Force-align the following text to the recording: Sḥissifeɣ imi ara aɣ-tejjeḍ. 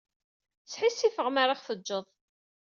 Sḥissifeɣ 0.65 1.27
imi 1.29 1.39
ara 1.43 1.53
aɣ-tejjeḍ. 1.55 2.05